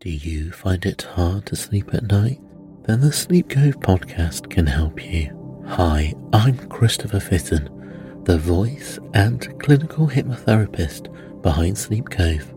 Do 0.00 0.12
you 0.12 0.52
find 0.52 0.84
it 0.86 1.02
hard 1.02 1.46
to 1.46 1.56
sleep 1.56 1.92
at 1.92 2.04
night? 2.04 2.40
Then 2.84 3.00
the 3.00 3.12
Sleep 3.12 3.48
Cove 3.50 3.80
podcast 3.80 4.48
can 4.48 4.66
help 4.66 5.04
you. 5.04 5.64
Hi, 5.66 6.14
I'm 6.32 6.56
Christopher 6.68 7.18
Fitton, 7.18 8.22
the 8.22 8.38
voice 8.38 9.00
and 9.14 9.60
clinical 9.60 10.06
hypnotherapist 10.06 11.42
behind 11.42 11.76
Sleep 11.76 12.08
Cove. 12.08 12.55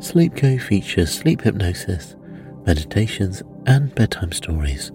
Sleep 0.00 0.36
Cove 0.36 0.62
features 0.62 1.12
sleep 1.12 1.42
hypnosis, 1.42 2.16
meditations, 2.66 3.42
and 3.66 3.94
bedtime 3.94 4.32
stories, 4.32 4.92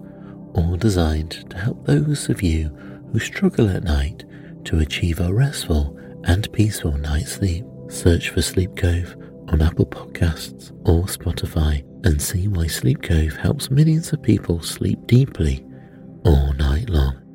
all 0.53 0.75
designed 0.75 1.49
to 1.49 1.57
help 1.57 1.85
those 1.85 2.29
of 2.29 2.43
you 2.43 2.69
who 3.12 3.19
struggle 3.19 3.69
at 3.69 3.83
night 3.83 4.23
to 4.65 4.79
achieve 4.79 5.19
a 5.19 5.33
restful 5.33 5.97
and 6.25 6.51
peaceful 6.53 6.91
night's 6.97 7.33
sleep. 7.33 7.65
Search 7.89 8.29
for 8.29 8.41
Sleep 8.41 8.75
Cove 8.75 9.15
on 9.47 9.62
Apple 9.62 9.88
Podcasts 9.88 10.71
or 10.88 11.05
Spotify 11.05 11.83
and 12.05 12.21
see 12.21 12.47
why 12.47 12.67
Sleep 12.67 13.01
Cove 13.01 13.35
helps 13.35 13.71
millions 13.71 14.13
of 14.13 14.21
people 14.21 14.62
sleep 14.62 14.99
deeply 15.07 15.65
all 16.23 16.53
night 16.53 16.89
long. 16.89 17.28